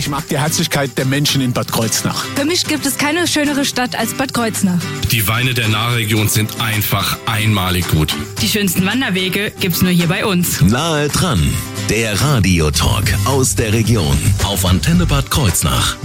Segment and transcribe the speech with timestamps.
[0.00, 2.24] Ich mag die Herzlichkeit der Menschen in Bad Kreuznach.
[2.34, 4.80] Für mich gibt es keine schönere Stadt als Bad Kreuznach.
[5.10, 8.14] Die Weine der Nahregion sind einfach einmalig gut.
[8.40, 10.62] Die schönsten Wanderwege gibt's nur hier bei uns.
[10.62, 11.46] Nahe dran,
[11.90, 15.98] der Radiotalk aus der Region auf Antenne Bad Kreuznach.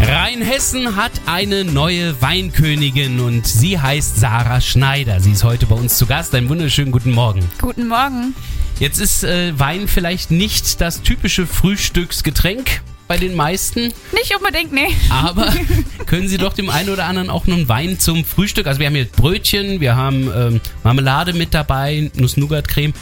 [0.00, 5.20] Rheinhessen hat eine neue Weinkönigin und sie heißt Sarah Schneider.
[5.20, 6.34] Sie ist heute bei uns zu Gast.
[6.34, 7.48] Einen wunderschönen guten Morgen.
[7.60, 8.34] Guten Morgen.
[8.80, 13.92] Jetzt ist äh, Wein vielleicht nicht das typische Frühstücksgetränk bei den meisten.
[14.12, 14.88] Nicht unbedingt, nee.
[15.10, 15.52] Aber
[16.06, 18.66] können Sie doch dem einen oder anderen auch einen Wein zum Frühstück?
[18.66, 22.94] Also wir haben hier Brötchen, wir haben ähm, Marmelade mit dabei, Nuss-Nougat-Creme.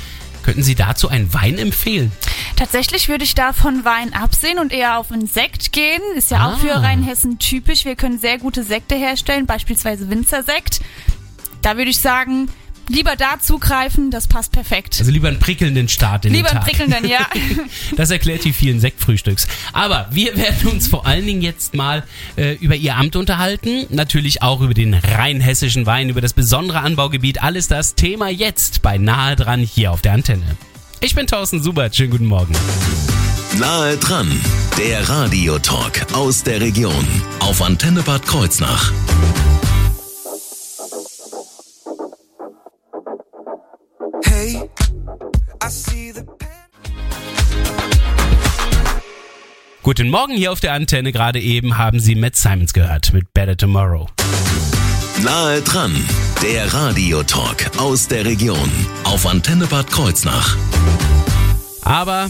[0.42, 2.10] Könnten Sie dazu einen Wein empfehlen?
[2.56, 6.00] Tatsächlich würde ich da von Wein absehen und eher auf einen Sekt gehen.
[6.16, 6.52] Ist ja Ah.
[6.54, 7.84] auch für Rheinhessen typisch.
[7.84, 10.80] Wir können sehr gute Sekte herstellen, beispielsweise Winzersekt.
[11.62, 12.48] Da würde ich sagen,
[12.88, 14.96] lieber da zugreifen, das passt perfekt.
[14.98, 16.68] Also lieber einen prickelnden Start in lieber den einen Tag.
[16.68, 17.26] prickelnden, ja.
[17.96, 19.46] Das erklärt die vielen Sektfrühstücks.
[19.72, 22.04] Aber wir werden uns vor allen Dingen jetzt mal
[22.36, 23.86] äh, über Ihr Amt unterhalten.
[23.90, 27.42] Natürlich auch über den rheinhessischen Wein, über das besondere Anbaugebiet.
[27.42, 30.56] Alles das Thema jetzt bei Nahe dran hier auf der Antenne.
[31.00, 31.94] Ich bin Thorsten Subert.
[31.94, 32.54] Schönen guten Morgen.
[33.58, 34.28] Nahe dran,
[34.76, 37.06] der Radiotalk aus der Region
[37.40, 38.92] auf Antenne Bad Kreuznach.
[49.88, 51.12] Guten Morgen hier auf der Antenne.
[51.12, 54.06] Gerade eben haben Sie Matt Simons gehört mit Better Tomorrow.
[55.24, 55.94] Nahe dran,
[56.42, 58.70] der Radiotalk aus der Region
[59.04, 60.58] auf Antenne Bad Kreuznach.
[61.80, 62.28] Aber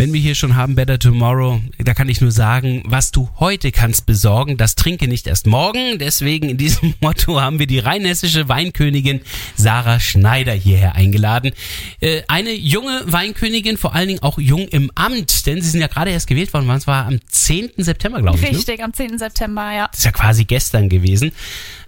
[0.00, 3.70] wenn wir hier schon haben Better Tomorrow, da kann ich nur sagen, was du heute
[3.70, 5.98] kannst besorgen, das trinke nicht erst morgen.
[5.98, 9.20] Deswegen in diesem Motto haben wir die rheinhessische Weinkönigin
[9.56, 11.52] Sarah Schneider hierher eingeladen.
[12.00, 15.86] Äh, eine junge Weinkönigin, vor allen Dingen auch jung im Amt, denn sie sind ja
[15.86, 17.72] gerade erst gewählt worden, es war am 10.
[17.76, 18.42] September, glaube ich.
[18.42, 18.56] Ne?
[18.56, 19.18] Richtig, am 10.
[19.18, 19.88] September, ja.
[19.88, 21.32] Das ist ja quasi gestern gewesen.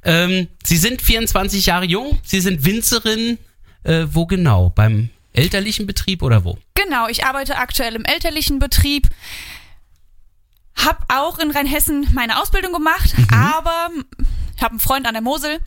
[0.04, 3.38] Ähm, sie sind 24 Jahre jung, sie sind Winzerin.
[3.84, 4.68] Äh, wo genau?
[4.68, 6.58] Beim elterlichen Betrieb oder wo?
[6.74, 9.08] Genau, ich arbeite aktuell im elterlichen Betrieb.
[10.76, 13.26] Hab auch in Rheinhessen meine Ausbildung gemacht, Mhm.
[13.34, 13.90] aber
[14.60, 15.58] habe einen Freund an der Mosel.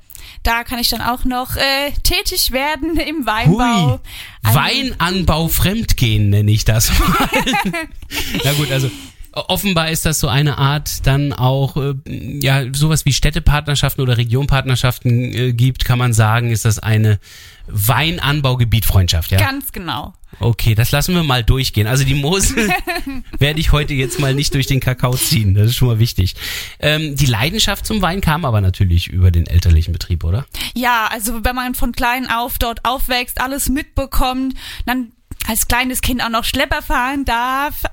[0.44, 3.94] Da kann ich dann auch noch äh, tätig werden im Weinbau.
[3.94, 4.00] Hui.
[4.44, 7.30] Also- Weinanbau fremdgehen nenne ich das mal.
[8.44, 8.90] Na gut, also
[9.36, 15.34] offenbar ist das so eine Art dann auch äh, ja sowas wie Städtepartnerschaften oder Regionpartnerschaften
[15.34, 17.20] äh, gibt, kann man sagen, ist das eine
[17.68, 19.40] Weinanbaugebietfreundschaft, ja?
[19.40, 20.14] Ganz genau.
[20.40, 21.88] Okay, das lassen wir mal durchgehen.
[21.88, 22.70] Also die Mosel
[23.40, 25.54] werde ich heute jetzt mal nicht durch den Kakao ziehen.
[25.54, 26.36] Das ist schon mal wichtig.
[26.80, 30.46] Ähm, die Leidenschaft zum Wein kam aber natürlich über den elterlichen Betrieb, oder?
[30.76, 35.12] Ja, also wenn man von klein auf dort aufwächst, alles mitbekommt, dann
[35.48, 37.84] als kleines Kind auch noch Schlepper fahren darf,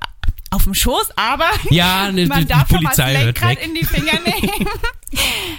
[0.53, 3.75] auf dem Schoß, aber Ja, ne, man die darf schon mal Polizei das Lenkrad in
[3.75, 4.69] die Finger nehmen.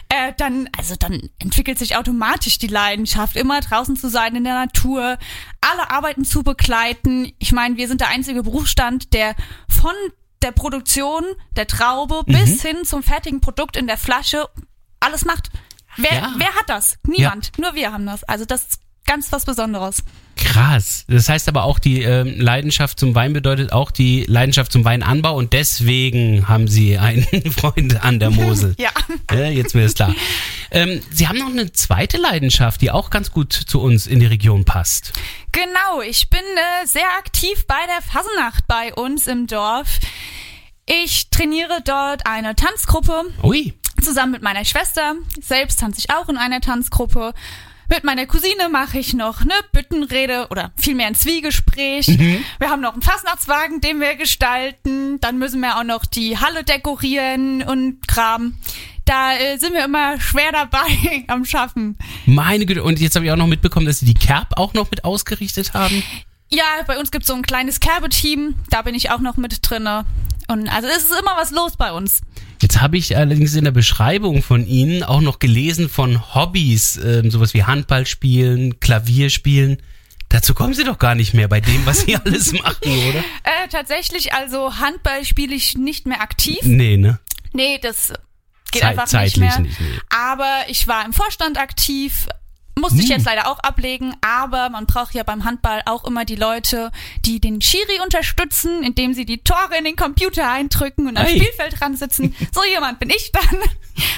[0.09, 4.53] äh, dann, also dann entwickelt sich automatisch die Leidenschaft, immer draußen zu sein in der
[4.55, 5.17] Natur,
[5.61, 7.31] alle Arbeiten zu begleiten.
[7.39, 9.35] Ich meine, wir sind der einzige Berufsstand, der
[9.67, 9.93] von
[10.41, 11.23] der Produktion
[11.55, 12.33] der Traube Mhm.
[12.33, 14.47] bis hin zum fertigen Produkt in der Flasche
[14.99, 15.49] alles macht.
[15.97, 16.33] Wer, Ja.
[16.37, 16.97] wer hat das?
[17.07, 17.51] Niemand.
[17.59, 18.23] Nur wir haben das.
[18.23, 20.03] Also das ganz was Besonderes.
[20.35, 21.05] Krass.
[21.07, 25.35] Das heißt aber auch, die ähm, Leidenschaft zum Wein bedeutet auch die Leidenschaft zum Weinanbau
[25.35, 28.75] und deswegen haben Sie einen Freund an der Mosel.
[28.83, 28.89] Ja.
[29.31, 30.13] Ja, jetzt mir ist klar.
[30.71, 34.25] Ähm, Sie haben noch eine zweite Leidenschaft, die auch ganz gut zu uns in die
[34.25, 35.13] Region passt.
[35.51, 39.99] Genau, ich bin äh, sehr aktiv bei der Fasenacht bei uns im Dorf.
[40.85, 43.73] Ich trainiere dort eine Tanzgruppe Ui.
[44.01, 45.15] zusammen mit meiner Schwester.
[45.41, 47.33] Selbst tanze ich auch in einer Tanzgruppe.
[47.89, 52.07] Mit meiner Cousine mache ich noch eine Büttenrede oder vielmehr ein Zwiegespräch.
[52.07, 55.19] Wir haben noch einen Fastnachtswagen, den wir gestalten.
[55.19, 58.55] Dann müssen wir auch noch die Halle dekorieren und Kram.
[59.05, 61.97] Da äh, sind wir immer schwer dabei am Schaffen.
[62.25, 62.83] Meine Güte.
[62.83, 65.73] Und jetzt habe ich auch noch mitbekommen, dass Sie die Kerb auch noch mit ausgerichtet
[65.73, 66.03] haben.
[66.49, 70.05] Ja, bei uns gibt's so ein kleines Kerbeteam, da bin ich auch noch mit drinne.
[70.47, 72.21] Und also es ist immer was los bei uns.
[72.63, 77.29] Jetzt habe ich allerdings in der Beschreibung von Ihnen auch noch gelesen von Hobbys, ähm,
[77.29, 79.77] sowas wie Handball spielen, Klavier spielen.
[80.29, 82.77] Dazu kommen Sie doch gar nicht mehr bei dem, was Sie alles machen,
[83.09, 83.19] oder?
[83.43, 86.59] Äh, tatsächlich, also Handball spiele ich nicht mehr aktiv.
[86.63, 87.19] Nee, ne?
[87.51, 88.13] Nee, das
[88.71, 89.59] geht Zei- einfach nicht mehr.
[89.59, 89.87] nicht, nee.
[90.09, 92.27] Aber ich war im Vorstand aktiv.
[92.79, 93.03] Musste Hm.
[93.03, 96.91] ich jetzt leider auch ablegen, aber man braucht ja beim Handball auch immer die Leute,
[97.23, 101.29] die den Schiri unterstützen, indem sie die Tore in den Computer eindrücken und am Ei.
[101.37, 102.35] Spielfeld dran sitzen.
[102.53, 103.59] So jemand bin ich dann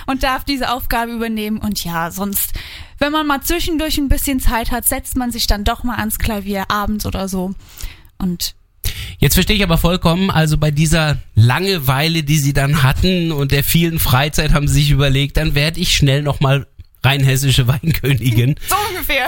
[0.07, 1.57] und darf diese Aufgabe übernehmen.
[1.57, 2.53] Und ja, sonst,
[2.99, 6.17] wenn man mal zwischendurch ein bisschen Zeit hat, setzt man sich dann doch mal ans
[6.17, 7.53] Klavier abends oder so.
[8.17, 8.55] Und
[9.17, 13.63] Jetzt verstehe ich aber vollkommen, also bei dieser Langeweile, die sie dann hatten und der
[13.63, 16.67] vielen Freizeit haben sie sich überlegt, dann werde ich schnell nochmal
[17.05, 18.55] rheinhessische Weinkönigin.
[18.67, 19.27] So ungefähr.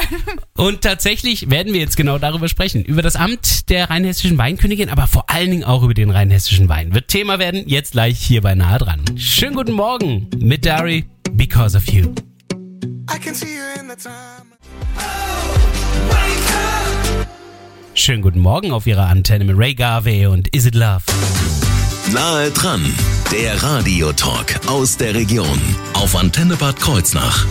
[0.56, 2.84] Und tatsächlich werden wir jetzt genau darüber sprechen.
[2.84, 6.94] Über das Amt der rheinhessischen Weinkönigin, aber vor allen Dingen auch über den rheinhessischen Wein.
[6.94, 9.02] Wird Thema werden, jetzt gleich hier bei Nahe dran.
[9.16, 12.14] Schönen guten Morgen mit Dari, Because of You.
[13.14, 14.48] I can see you in the time.
[17.94, 21.02] Schönen guten Morgen auf Ihrer Antenne mit Ray Garvey und Is It Love.
[22.14, 22.94] Nahe dran,
[23.34, 25.60] der Radiotalk aus der Region
[25.94, 27.46] auf Antenne Bad Kreuznach.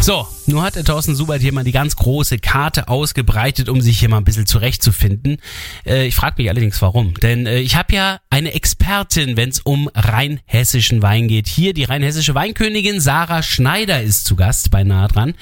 [0.00, 0.26] So,
[0.62, 4.16] hat der Thorsten Subert hier mal die ganz große Karte ausgebreitet, um sich hier mal
[4.16, 5.36] ein bisschen zurechtzufinden.
[5.84, 7.12] Äh, ich frage mich allerdings warum.
[7.14, 11.46] Denn äh, ich habe ja eine Expertin, wenn es um rheinhessischen Wein geht.
[11.46, 15.34] Hier die rheinhessische Weinkönigin Sarah Schneider ist zu Gast bei Nahe dran.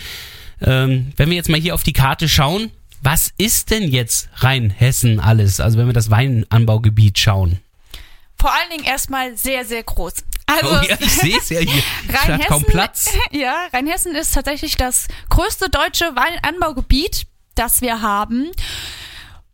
[0.61, 2.71] Ähm, wenn wir jetzt mal hier auf die Karte schauen,
[3.03, 5.61] was ist denn jetzt Rheinhessen alles?
[5.61, 7.61] Also wenn wir das Weinanbaugebiet schauen.
[8.39, 10.15] Vor allen Dingen erstmal sehr, sehr groß.
[10.47, 11.83] Also, oh ja, ich sehe es ja hier.
[12.13, 13.11] Hatte kaum Platz.
[13.33, 18.51] Ja, Rheinhessen ist tatsächlich das größte deutsche Weinanbaugebiet, das wir haben.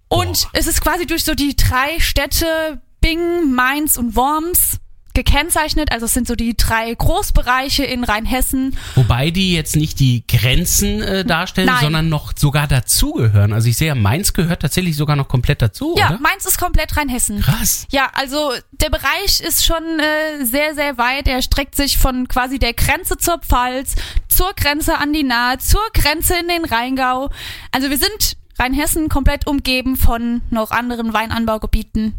[0.08, 4.78] Und es ist quasi durch so die drei Städte Bingen, Mainz und Worms
[5.14, 5.92] gekennzeichnet.
[5.92, 8.76] Also es sind so die drei Großbereiche in Rheinhessen.
[8.94, 11.80] Wobei die jetzt nicht die Grenzen äh, darstellen, Nein.
[11.80, 13.52] sondern noch sogar dazugehören.
[13.52, 16.18] Also ich sehe ja, Mainz gehört tatsächlich sogar noch komplett dazu, Ja, oder?
[16.20, 17.40] Mainz ist komplett Rheinhessen.
[17.40, 17.86] Krass.
[17.90, 21.28] Ja, also der Bereich ist schon äh, sehr, sehr weit.
[21.28, 23.94] Er streckt sich von quasi der Grenze zur Pfalz,
[24.28, 27.30] zur Grenze an die Nahe, zur Grenze in den Rheingau.
[27.70, 32.14] Also wir sind Rheinhessen komplett umgeben von noch anderen Weinanbaugebieten.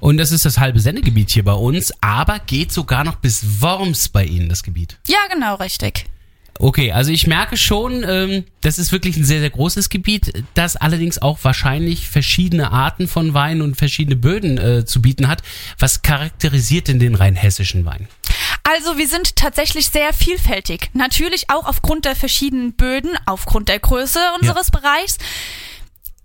[0.00, 4.08] Und das ist das halbe Sendegebiet hier bei uns, aber geht sogar noch bis Worms
[4.08, 4.98] bei Ihnen, das Gebiet.
[5.06, 6.06] Ja, genau, richtig.
[6.58, 10.76] Okay, also ich merke schon, ähm, das ist wirklich ein sehr, sehr großes Gebiet, das
[10.76, 15.42] allerdings auch wahrscheinlich verschiedene Arten von Wein und verschiedene Böden äh, zu bieten hat.
[15.78, 18.08] Was charakterisiert denn den rheinhessischen Wein?
[18.62, 20.90] Also wir sind tatsächlich sehr vielfältig.
[20.92, 25.18] Natürlich auch aufgrund der verschiedenen Böden, aufgrund der Größe unseres Bereichs.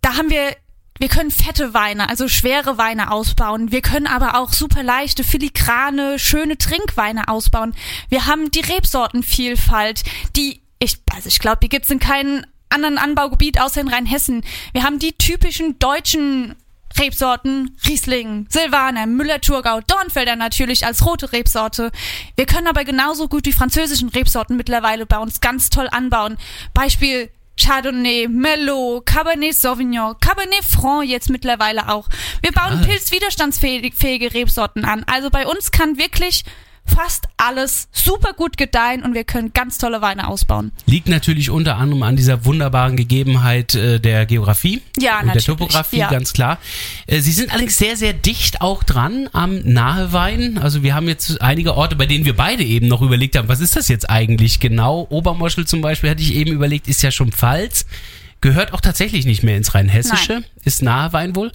[0.02, 0.56] Da haben wir,
[1.02, 3.72] wir können fette Weine, also schwere Weine ausbauen.
[3.72, 7.74] Wir können aber auch super leichte, filigrane, schöne Trinkweine ausbauen.
[8.10, 10.04] Wir haben die Rebsortenvielfalt,
[10.36, 14.44] die, ich, also ich glaube, die gibt's in keinem anderen Anbaugebiet außer in Rheinhessen.
[14.74, 16.56] Wir haben die typischen deutschen
[17.00, 21.92] Rebsorten, Riesling, Silvaner, Müller-Thurgau, Dornfelder natürlich als rote Rebsorte.
[22.36, 26.38] Wir können aber genauso gut die französischen Rebsorten mittlerweile bei uns ganz toll anbauen.
[26.76, 27.32] Beispiel
[27.62, 32.08] Chardonnay, Merlot, Cabernet Sauvignon, Cabernet Franc jetzt mittlerweile auch.
[32.42, 32.86] Wir bauen Ah.
[32.86, 35.04] pilzwiderstandsfähige Rebsorten an.
[35.06, 36.44] Also bei uns kann wirklich
[36.86, 40.72] fast alles super gut gedeihen und wir können ganz tolle Weine ausbauen.
[40.86, 45.46] Liegt natürlich unter anderem an dieser wunderbaren Gegebenheit äh, der Geografie Ja, und der natürlich,
[45.46, 46.10] Topografie, ja.
[46.10, 46.60] ganz klar.
[47.08, 50.58] Äh, Sie sind allerdings sehr, sehr dicht auch dran am Nahewein.
[50.58, 53.62] Also wir haben jetzt einige Orte, bei denen wir beide eben noch überlegt haben, was
[53.62, 55.08] ist das jetzt eigentlich genau?
[55.10, 57.86] Obermoschel zum Beispiel hatte ich eben überlegt, ist ja schon Pfalz.
[58.42, 60.46] Gehört auch tatsächlich nicht mehr ins Rheinhessische, Nein.
[60.64, 61.52] ist Nahewein wohl.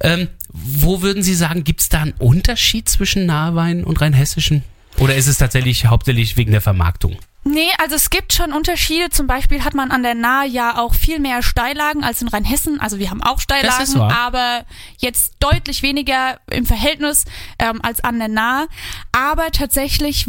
[0.00, 0.28] Ähm,
[0.64, 4.62] wo würden Sie sagen, gibt es da einen Unterschied zwischen Nahewein und Rheinhessischen?
[4.98, 7.16] Oder ist es tatsächlich hauptsächlich wegen der Vermarktung?
[7.44, 9.10] Nee, also es gibt schon Unterschiede.
[9.10, 12.80] Zum Beispiel hat man an der Nahe ja auch viel mehr Steillagen als in Rheinhessen.
[12.80, 14.64] Also wir haben auch Steillagen, aber
[14.98, 17.24] jetzt deutlich weniger im Verhältnis
[17.60, 18.66] ähm, als an der Nahe.
[19.12, 20.26] Aber tatsächlich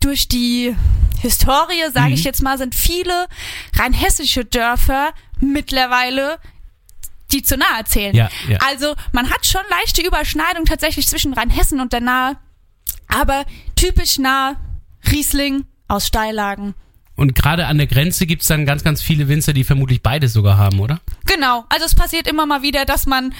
[0.00, 0.74] durch die
[1.20, 2.14] Historie, sage Mhm.
[2.14, 3.26] ich jetzt mal, sind viele
[3.76, 6.38] rheinhessische Dörfer mittlerweile
[7.32, 8.14] die zu nahe zählen.
[8.14, 8.58] Ja, ja.
[8.66, 12.36] Also man hat schon leichte Überschneidung tatsächlich zwischen Rheinhessen und der Nahe,
[13.08, 13.44] aber
[13.76, 14.56] typisch nah
[15.10, 16.74] Riesling aus Steillagen.
[17.16, 20.56] Und gerade an der Grenze gibt's dann ganz, ganz viele Winzer, die vermutlich beides sogar
[20.56, 21.00] haben, oder?
[21.26, 23.34] Genau, also es passiert immer mal wieder, dass man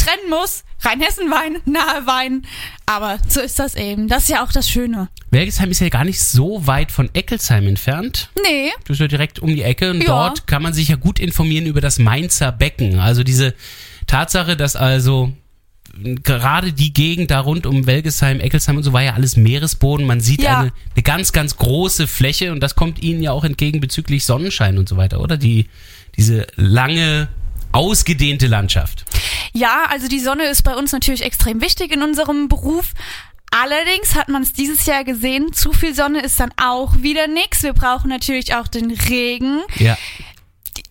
[0.00, 2.46] trennen muss, Rheinhessen-Wein, nahe Wein,
[2.86, 4.08] aber so ist das eben.
[4.08, 5.08] Das ist ja auch das Schöne.
[5.30, 8.30] Welgesheim ist ja gar nicht so weit von Eckelsheim entfernt.
[8.42, 10.06] Nee, Das ist ja direkt um die Ecke und Ja.
[10.06, 12.98] dort kann man sich ja gut informieren über das Mainzer Becken.
[12.98, 13.54] Also diese
[14.06, 15.32] Tatsache, dass also
[16.22, 20.06] gerade die Gegend da rund um Welgesheim, Eckelsheim und so war ja alles Meeresboden.
[20.06, 20.60] Man sieht Ja.
[20.60, 24.78] eine, eine ganz, ganz große Fläche und das kommt Ihnen ja auch entgegen bezüglich Sonnenschein
[24.78, 25.36] und so weiter, oder?
[25.36, 25.66] Die,
[26.16, 27.28] diese lange,
[27.72, 29.04] ausgedehnte Landschaft.
[29.52, 32.92] Ja, also die Sonne ist bei uns natürlich extrem wichtig in unserem Beruf.
[33.50, 37.62] Allerdings hat man es dieses Jahr gesehen, zu viel Sonne ist dann auch wieder nix.
[37.62, 39.60] Wir brauchen natürlich auch den Regen.
[39.76, 39.98] Ja.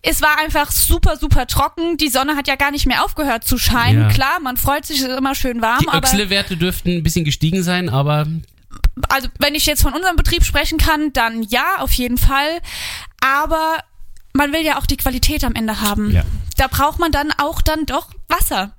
[0.02, 1.96] Es war einfach super, super trocken.
[1.96, 4.02] Die Sonne hat ja gar nicht mehr aufgehört zu scheinen.
[4.02, 4.08] Ja.
[4.08, 7.62] Klar, man freut sich, es ist immer schön warm, Die Öxle-Werte dürften ein bisschen gestiegen
[7.62, 8.26] sein, aber
[9.08, 12.60] also wenn ich jetzt von unserem Betrieb sprechen kann, dann ja, auf jeden Fall.
[13.20, 13.78] Aber
[14.32, 16.12] man will ja auch die Qualität am Ende haben.
[16.12, 16.24] Ja.
[16.56, 18.72] Da braucht man dann auch dann doch Wasser.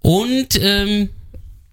[0.00, 1.10] Und ähm,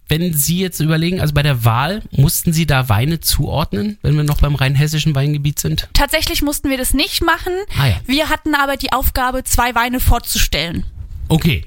[0.08, 4.24] wenn Sie jetzt überlegen, also bei der Wahl, mussten Sie da Weine zuordnen, wenn wir
[4.24, 5.90] noch beim rheinhessischen Weingebiet sind?
[5.94, 7.54] Tatsächlich mussten wir das nicht machen.
[7.78, 7.96] Ah ja.
[8.06, 10.86] Wir hatten aber die Aufgabe, zwei Weine vorzustellen.
[11.28, 11.66] Okay.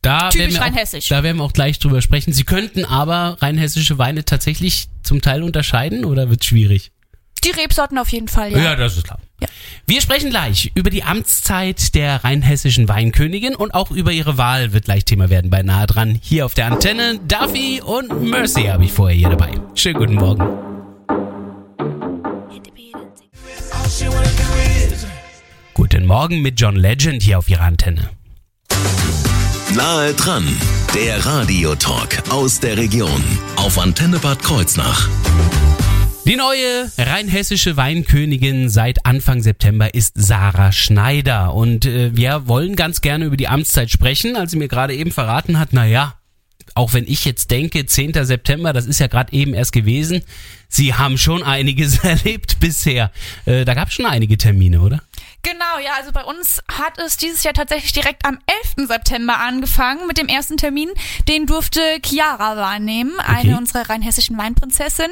[0.00, 1.06] Da Typisch werden wir rheinhessisch.
[1.06, 2.32] Auch, da werden wir auch gleich drüber sprechen.
[2.32, 6.92] Sie könnten aber rheinhessische Weine tatsächlich zum Teil unterscheiden oder wird schwierig?
[7.46, 8.74] Die Rebsorten auf jeden Fall, ja.
[8.74, 9.20] das ist klar.
[9.40, 9.46] Ja.
[9.86, 14.86] Wir sprechen gleich über die Amtszeit der rheinhessischen Weinkönigin und auch über ihre Wahl wird
[14.86, 16.18] gleich Thema werden bei Nahe dran.
[16.20, 19.52] Hier auf der Antenne Duffy und Mercy habe ich vorher hier dabei.
[19.74, 20.44] Schönen guten Morgen.
[25.74, 28.10] Guten Morgen mit John Legend hier auf ihrer Antenne.
[29.74, 30.44] Nahe dran,
[30.94, 33.22] der Radiotalk aus der Region
[33.54, 35.08] auf Antenne Bad Kreuznach.
[36.26, 41.54] Die neue rheinhessische Weinkönigin seit Anfang September ist Sarah Schneider.
[41.54, 45.12] Und äh, wir wollen ganz gerne über die Amtszeit sprechen, als sie mir gerade eben
[45.12, 46.14] verraten hat, na ja,
[46.74, 48.24] auch wenn ich jetzt denke, 10.
[48.24, 50.22] September, das ist ja gerade eben erst gewesen,
[50.68, 53.12] Sie haben schon einiges erlebt bisher.
[53.44, 55.00] Äh, da gab es schon einige Termine, oder?
[55.42, 58.40] Genau, ja, also bei uns hat es dieses Jahr tatsächlich direkt am
[58.76, 58.88] 11.
[58.88, 60.90] September angefangen mit dem ersten Termin.
[61.28, 63.58] Den durfte Chiara wahrnehmen, eine Okay.
[63.58, 65.10] unserer rheinhessischen Weinprinzessin.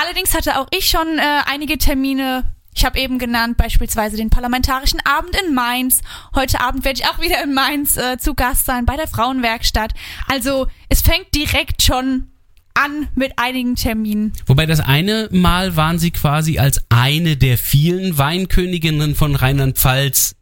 [0.00, 2.44] Allerdings hatte auch ich schon äh, einige Termine.
[2.74, 6.02] Ich habe eben genannt, beispielsweise den Parlamentarischen Abend in Mainz.
[6.34, 9.94] Heute Abend werde ich auch wieder in Mainz äh, zu Gast sein bei der Frauenwerkstatt.
[10.28, 12.28] Also es fängt direkt schon
[12.74, 14.34] an mit einigen Terminen.
[14.44, 20.34] Wobei das eine Mal waren Sie quasi als eine der vielen Weinköniginnen von Rheinland-Pfalz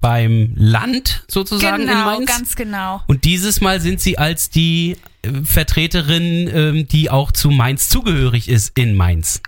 [0.00, 2.26] beim Land sozusagen in Genau, Mainz.
[2.26, 3.02] ganz genau.
[3.08, 4.96] Und dieses Mal sind Sie als die
[5.44, 9.40] Vertreterin, ähm, die auch zu Mainz zugehörig ist in Mainz.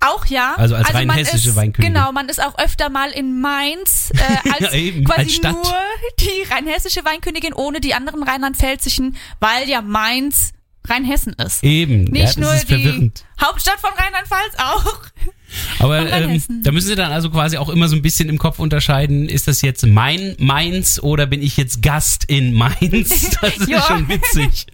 [0.00, 0.54] Auch ja.
[0.56, 1.92] Also als man rheinhessische ist, Weinkönigin.
[1.92, 5.74] Genau, man ist auch öfter mal in Mainz äh, als Ja, eben, quasi als nur
[6.18, 10.52] die rheinhessische Weinkönigin ohne die anderen rheinland-pfälzischen, weil ja Mainz
[10.88, 11.62] Rheinhessen ist.
[11.62, 13.24] Eben, ja, Nicht das nur die verwirrend.
[13.40, 15.02] Hauptstadt von Rheinland-Pfalz auch.
[15.78, 18.58] Aber ähm, da müssen Sie dann also quasi auch immer so ein bisschen im Kopf
[18.58, 23.36] unterscheiden, ist das jetzt mein Mainz oder bin ich jetzt Gast in Mainz?
[23.40, 23.82] Das ist Ja.
[23.82, 24.66] schon witzig.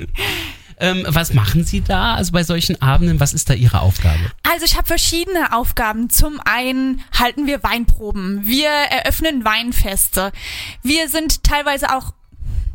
[0.78, 4.18] Ähm, was machen Sie da, also bei solchen Abenden, was ist da Ihre Aufgabe?
[4.42, 6.10] Also ich habe verschiedene Aufgaben.
[6.10, 10.32] Zum einen halten wir Weinproben, wir eröffnen Weinfeste,
[10.82, 12.12] wir sind teilweise auch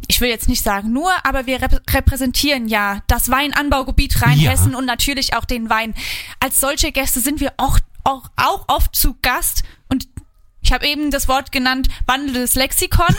[0.07, 4.77] ich will jetzt nicht sagen nur, aber wir rep repräsentieren ja das Weinanbaugebiet Rheinhessen Ja.
[4.77, 5.93] und natürlich auch den Wein.
[6.41, 10.07] Als solche Gäste sind wir auch, auch, auch oft zu Gast und
[10.63, 13.07] ich habe eben das Wort genannt, wandelndes Lexikon.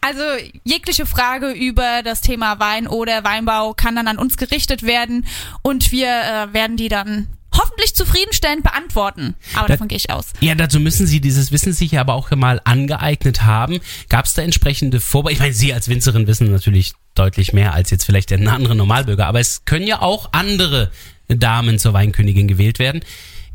[0.00, 0.22] Also
[0.64, 5.26] jegliche Frage über das Thema Wein oder Weinbau kann dann an uns gerichtet werden
[5.62, 9.34] und wir äh, werden die dann hoffentlich zufriedenstellend beantworten.
[9.54, 10.26] Aber Da- davon gehe ich aus.
[10.40, 13.78] Ja, dazu müssen Sie dieses Wissen sicher aber auch mal angeeignet haben.
[14.08, 15.36] Gab es da entsprechende Vorbereitungen?
[15.36, 19.26] Ich meine, Sie als Winzerin wissen natürlich deutlich mehr als jetzt vielleicht der andere Normalbürger,
[19.26, 20.90] aber es können ja auch andere
[21.28, 23.00] Damen zur Weinkönigin gewählt werden.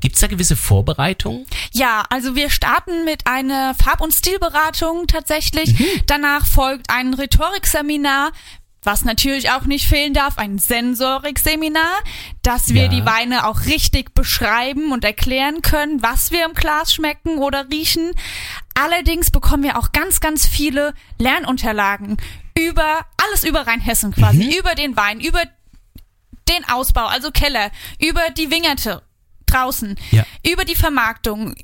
[0.02, 1.46] Gibt es da gewisse Vorbereitungen?
[1.72, 5.80] Ja, also wir starten mit einer Farb- und Stilberatung tatsächlich.
[5.80, 5.86] Mhm.
[6.08, 8.32] Danach folgt ein Rhetorikseminar.
[8.84, 12.00] Was natürlich auch nicht fehlen darf, ein Sensorikseminar,
[12.42, 12.88] dass wir Ja.
[12.88, 18.12] die Weine auch richtig beschreiben und erklären können, was wir im Glas schmecken oder riechen.
[18.74, 22.18] Allerdings bekommen wir auch ganz, ganz viele Lernunterlagen
[22.58, 24.52] über alles über Rheinhessen quasi, Mhm.
[24.52, 25.42] über den Wein, über
[26.50, 29.04] den Ausbau, also Keller, über die Wingerte
[29.52, 30.26] draußen, Ja.
[30.50, 31.56] über die Vermarktung,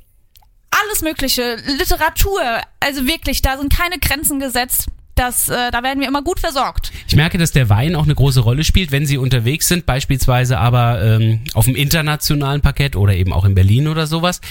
[0.69, 2.41] alles Mögliche, Literatur,
[2.79, 4.87] also wirklich, da sind keine Grenzen gesetzt.
[5.15, 6.91] Das, äh, da werden wir immer gut versorgt.
[7.07, 10.59] Ich merke, dass der Wein auch eine große Rolle spielt, wenn Sie unterwegs sind, beispielsweise
[10.59, 14.41] aber ähm, auf dem internationalen Parkett oder eben auch in Berlin oder sowas.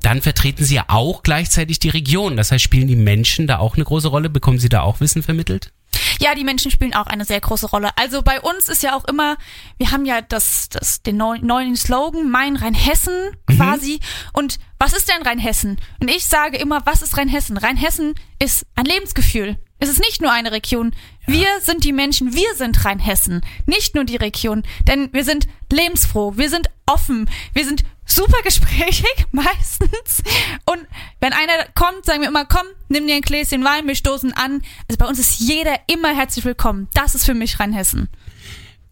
[0.00, 2.36] Dann vertreten Sie ja auch gleichzeitig die Region.
[2.36, 4.30] Das heißt, spielen die Menschen da auch eine große Rolle?
[4.30, 5.72] Bekommen Sie da auch Wissen vermittelt?
[6.20, 7.90] Ja, die Menschen spielen auch eine sehr große Rolle.
[7.96, 9.36] Also bei uns ist ja auch immer,
[9.78, 14.00] wir haben ja das, das, den neu- neuen Slogan, mein Rheinhessen quasi.
[14.32, 15.80] Und was ist denn Rheinhessen?
[16.00, 17.56] Und ich sage immer, was ist Rheinhessen?
[17.56, 19.58] Rheinhessen ist ein Lebensgefühl.
[19.82, 20.92] Es ist nicht nur eine Region.
[21.26, 24.62] Wir sind die Menschen, wir sind Rheinhessen, nicht nur die Region.
[24.86, 30.22] Denn wir sind lebensfroh, wir sind offen, wir sind super gesprächig meistens.
[30.66, 30.86] Und
[31.18, 34.62] wenn einer kommt, sagen wir immer, komm, nimm dir ein Gläschen Wein, wir stoßen an.
[34.88, 36.86] Also bei uns ist jeder immer herzlich willkommen.
[36.94, 38.08] Das ist für mich Rheinhessen.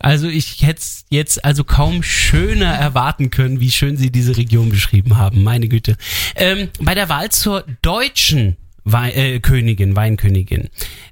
[0.01, 4.71] Also ich hätte es jetzt also kaum schöner erwarten können, wie schön Sie diese Region
[4.71, 5.45] beschrieben haben.
[5.45, 5.97] Meine Güte.
[6.35, 10.69] Ähm, bei der Wahl zur deutschen Wei äh, Königin, Weinkönigin,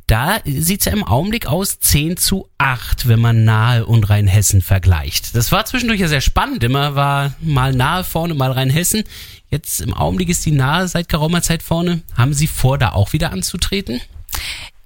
[0.06, 5.34] da sieht's ja im Augenblick aus 10 zu 8, wenn man Nahe und Rheinhessen vergleicht.
[5.34, 6.64] Das war zwischendurch ja sehr spannend.
[6.64, 9.04] Immer war mal Nahe vorne, mal Rheinhessen.
[9.50, 12.02] Jetzt im Augenblick ist die Nahe seit geraumer Zeit vorne.
[12.16, 14.00] Haben Sie vor, da auch wieder anzutreten?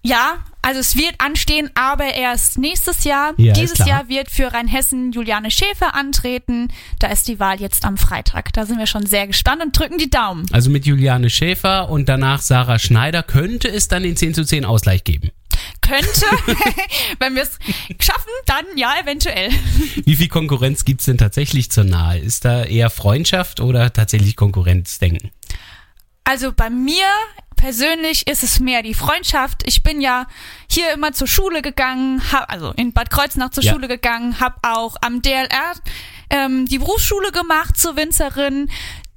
[0.04, 3.35] Ja, also es wird anstehen, aber erst nächstes Jahr.
[3.37, 3.78] Ja, Dieses.
[3.87, 6.68] Jahr wird für Rheinhessen Juliane Schäfer antreten.
[6.99, 8.52] Da ist die Wahl jetzt am Freitag.
[8.52, 10.47] Da sind wir schon sehr gespannt und drücken die Daumen.
[10.52, 14.64] Also mit Juliane Schäfer und danach Sarah Schneider könnte es dann den 10 zu 10
[14.64, 15.30] Ausgleich geben.
[15.82, 16.26] Könnte,
[17.21, 17.59] wenn wir es
[18.00, 19.50] schaffen, dann ja, eventuell.
[20.04, 22.18] Wie viel Konkurrenz gibt's denn tatsächlich zur Nahe?
[22.18, 25.30] Ist da eher Freundschaft oder tatsächlich Konkurrenzdenken?
[26.25, 27.07] Also bei mir
[27.57, 29.62] persönlich ist es mehr die Freundschaft.
[29.67, 30.26] Ich bin ja
[30.69, 33.73] hier immer zur Schule gegangen, hab, also in Bad Kreuznach zur Ja.
[33.73, 35.75] Schule gegangen, habe auch am DLR
[36.31, 38.69] ähm, die Berufsschule gemacht zur Winzerin.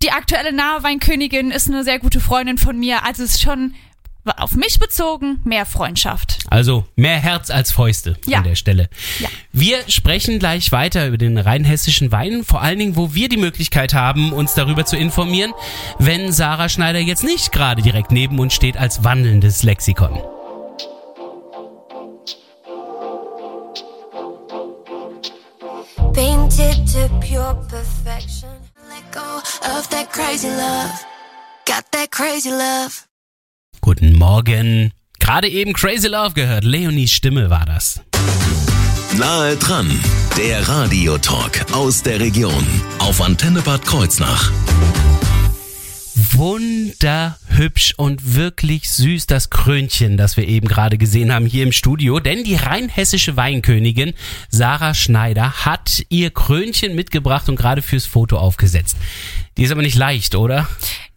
[0.03, 3.03] Die aktuelle Naheweinkönigin ist eine sehr gute Freundin von mir.
[3.03, 3.73] Also es ist schon
[4.37, 6.39] auf mich bezogen mehr Freundschaft.
[6.49, 8.39] Also mehr Herz als Fäuste Ja.
[8.39, 8.89] an der Stelle.
[9.19, 9.29] Ja.
[9.51, 13.93] Wir sprechen gleich weiter über den rheinhessischen Wein, vor allen Dingen, wo wir die Möglichkeit
[13.93, 15.53] haben, uns darüber zu informieren,
[15.99, 20.19] wenn Sarah Schneider jetzt nicht gerade direkt neben uns steht als wandelndes Lexikon.
[26.13, 28.49] painted to pure perfection.
[28.89, 29.41] Let go
[29.77, 30.91] of that crazy love.
[31.65, 33.04] Got that crazy love.
[33.85, 34.91] Guten Morgen.
[35.19, 36.63] Gerade eben Crazy Love gehört.
[36.63, 38.01] Leonies Stimme war das.
[39.15, 39.87] Nahe dran,
[40.35, 42.65] der Radiotalk aus der Region
[42.97, 44.51] auf Antenne Bad Kreuznach.
[46.15, 52.19] Wunderhübsch und wirklich süß das Krönchen, das wir eben gerade gesehen haben hier im Studio.
[52.19, 54.15] Denn die rheinhessische Weinkönigin
[54.49, 58.97] Sarah Schneider hat ihr Krönchen mitgebracht und gerade fürs Foto aufgesetzt.
[59.57, 60.67] Die ist aber nicht leicht, oder?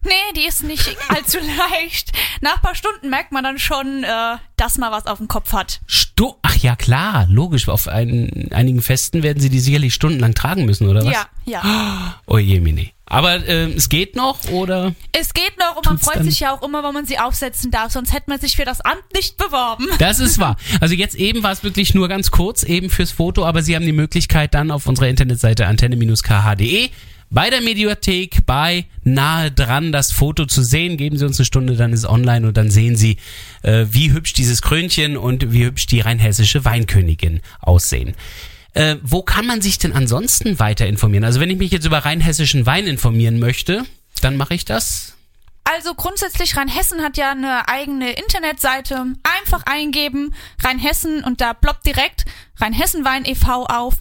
[0.04, 2.12] Nee, die ist nicht allzu leicht.
[2.40, 5.52] Nach ein paar Stunden merkt man dann schon, äh, dass man was auf dem Kopf
[5.52, 5.80] hat.
[5.86, 7.68] Stu Ach ja, klar, logisch.
[7.68, 11.12] Auf ein, einigen Festen werden sie die sicherlich stundenlang tragen müssen, oder was?
[11.12, 12.14] Ja, ja.
[12.26, 12.92] Oh je, Mini.
[13.10, 14.94] Aber ähm, es geht noch, oder?
[15.12, 17.70] Es geht noch und man freut dann- sich ja auch immer, wenn man sie aufsetzen
[17.70, 19.86] darf, sonst hätte man sich für das Amt nicht beworben.
[19.98, 20.56] Das ist wahr.
[20.80, 23.86] Also jetzt eben war es wirklich nur ganz kurz, eben fürs Foto, aber Sie haben
[23.86, 26.90] die Möglichkeit dann auf unserer Internetseite antenne-kh.de
[27.30, 30.96] bei der Mediothek bei nahe dran das Foto zu sehen.
[30.96, 33.16] Geben Sie uns eine Stunde, dann ist es online und dann sehen Sie,
[33.62, 38.14] äh, wie hübsch dieses Krönchen und wie hübsch die rheinhessische Weinkönigin aussehen.
[38.74, 41.24] Äh, wo kann man sich denn ansonsten weiter informieren?
[41.24, 43.84] Also wenn ich mich jetzt über rheinhessischen Wein informieren möchte,
[44.20, 45.14] dann mache ich das.
[45.64, 49.04] Also grundsätzlich Rheinhessen hat ja eine eigene Internetseite.
[49.38, 52.24] Einfach eingeben Rheinhessen und da ploppt direkt
[52.56, 53.66] Rheinhessen Wein e.V.
[53.66, 53.96] auf.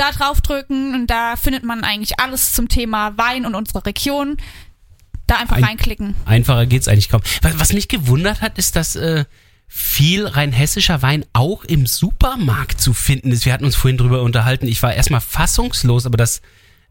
[0.00, 4.38] Da draufdrücken und da findet man eigentlich alles zum Thema Wein und unsere Region.
[5.26, 6.14] Da einfach Ein- reinklicken.
[6.24, 7.20] Einfacher geht's eigentlich kaum.
[7.42, 9.26] Was, mich gewundert hat, ist, dass äh,
[9.68, 13.44] viel rheinhessischer Wein auch im Supermarkt zu finden ist.
[13.44, 14.66] Wir hatten uns vorhin drüber unterhalten.
[14.66, 16.40] Ich war erstmal fassungslos, aber das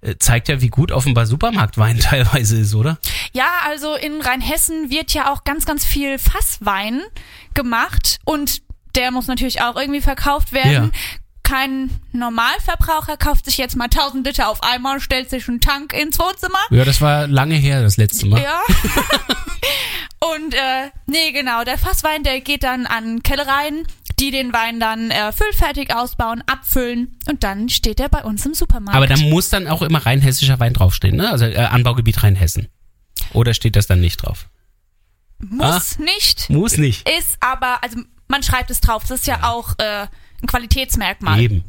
[0.01, 2.99] äh, zeigt ja, wie gut offenbar Supermarktwein teilweise ist, oder?
[3.33, 7.01] Ja, also in Rheinhessen wird ja auch ganz, ganz viel Fasswein
[7.55, 8.61] gemacht und
[8.95, 10.91] der muss natürlich auch irgendwie verkauft werden.
[10.93, 11.19] Ja.
[11.49, 16.19] Kein Normalverbraucher kauft sich jetzt mal 1000 Liter auf einmal, stellt sich einen Tank ins
[16.19, 16.59] Wohnzimmer.
[16.69, 18.39] Ja, das war lange her, das letzte Mal.
[18.39, 18.61] Ja.
[20.35, 23.87] und äh, nee, genau, der Fasswein, der geht dann an Kellereien,
[24.19, 28.53] die den Wein dann äh, füllfertig ausbauen, abfüllen und dann steht er bei uns im
[28.53, 28.95] Supermarkt.
[28.95, 31.31] Aber da muss dann auch immer rheinhessischer Wein draufstehen, ne?
[31.31, 32.67] Also äh, Anbaugebiet Rheinhessen.
[33.33, 34.49] Oder steht das dann nicht drauf?
[35.39, 37.09] muss nicht, Muss nicht.
[37.09, 40.05] ist aber, also man schreibt es drauf, das ist ja, auch äh,
[40.41, 41.39] ein Qualitätsmerkmal.
[41.39, 41.63] Eben.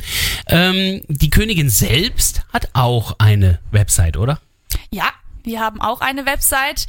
[0.46, 4.40] Ähm, die Königin selbst hat auch eine Website, oder?
[4.90, 5.10] Ja,
[5.44, 6.86] wir haben auch eine Website.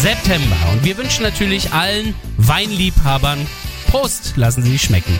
[0.00, 0.56] September.
[0.72, 3.46] Und wir wünschen natürlich allen Weinliebhabern
[3.88, 5.18] Prost, lassen Sie sich schmecken.